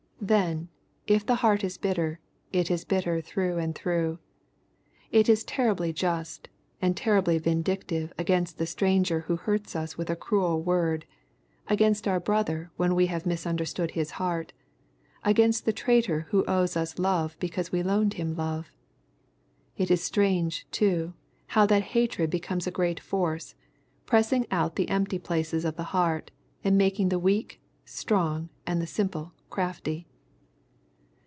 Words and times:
Then, 0.23 0.69
if 1.07 1.25
the 1.25 1.33
heart 1.41 1.63
is 1.63 1.79
bitter, 1.79 2.19
it 2.53 2.69
is 2.69 2.85
bitter 2.85 3.21
through 3.21 3.57
and 3.57 3.73
through. 3.73 4.19
It 5.11 5.27
is 5.27 5.43
terribly 5.43 5.91
just, 5.91 6.47
and 6.79 6.95
terribly 6.95 7.39
vindictive 7.39 8.13
against 8.19 8.59
the 8.59 8.67
stranger 8.67 9.21
who 9.21 9.35
hurts 9.35 9.75
us 9.75 9.97
with 9.97 10.11
a 10.11 10.15
cruel 10.15 10.61
word, 10.61 11.05
against 11.67 12.07
our 12.07 12.19
brother 12.19 12.69
when 12.77 12.93
we 12.93 13.07
have 13.07 13.25
misunderstood 13.25 13.91
his 13.91 14.11
heart, 14.11 14.53
against 15.23 15.65
the 15.65 15.73
traitor 15.73 16.27
who 16.29 16.45
owes 16.47 16.77
us 16.77 16.99
love 16.99 17.35
because 17.39 17.71
we 17.71 17.81
loaned 17.81 18.13
him 18.13 18.35
love. 18.35 18.67
It 19.75 19.89
is 19.89 20.03
strange, 20.03 20.67
too, 20.69 21.15
how 21.47 21.65
that 21.65 21.81
hatred 21.97 22.29
becomes 22.29 22.67
a 22.67 22.71
great 22.71 22.99
force, 22.99 23.55
pressing 24.05 24.45
out 24.51 24.75
the 24.75 24.87
empty 24.89 25.17
places 25.17 25.65
of 25.65 25.77
the 25.77 25.83
heart, 25.97 26.29
and 26.63 26.77
making 26.77 27.09
the 27.09 27.17
weak, 27.19 27.59
strong, 27.85 28.49
and 28.67 28.79
the 28.79 28.85
simple, 28.87 29.33
crafty. 29.49 30.05